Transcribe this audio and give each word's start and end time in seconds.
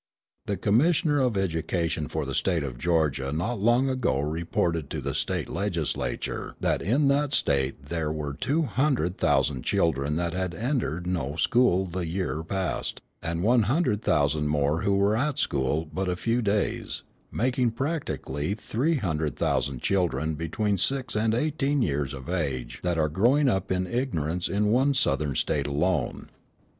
The 0.47 0.57
Commissioner 0.57 1.19
of 1.21 1.37
Education 1.37 2.07
for 2.07 2.25
the 2.25 2.33
State 2.33 2.63
of 2.63 2.79
Georgia 2.79 3.31
not 3.31 3.59
long 3.59 3.87
ago 3.87 4.19
reported 4.19 4.89
to 4.89 4.99
the 4.99 5.13
State 5.13 5.47
legislature 5.47 6.55
that 6.59 6.81
in 6.81 7.07
that 7.09 7.33
State 7.33 7.85
there 7.89 8.11
were 8.11 8.33
two 8.33 8.63
hundred 8.63 9.19
thousand 9.19 9.63
children 9.63 10.15
that 10.15 10.33
had 10.33 10.55
entered 10.55 11.05
no 11.05 11.35
school 11.35 11.85
the 11.85 12.07
year 12.07 12.41
past 12.41 13.03
and 13.21 13.43
one 13.43 13.61
hundred 13.69 14.01
thousand 14.01 14.47
more 14.47 14.81
who 14.81 14.95
were 14.95 15.15
at 15.15 15.37
school 15.37 15.87
but 15.93 16.09
a 16.09 16.15
few 16.15 16.41
days, 16.41 17.03
making 17.31 17.69
practically 17.69 18.55
three 18.55 18.95
hundred 18.95 19.35
thousand 19.35 19.83
children 19.83 20.33
between 20.33 20.79
six 20.79 21.15
and 21.15 21.35
eighteen 21.35 21.83
years 21.83 22.11
of 22.15 22.27
age 22.27 22.79
that 22.81 22.97
are 22.97 23.07
growing 23.07 23.47
up 23.47 23.71
in 23.71 23.85
ignorance 23.85 24.47
in 24.49 24.65
one 24.71 24.95
Southern 24.95 25.35
State 25.35 25.67
alone. 25.67 26.27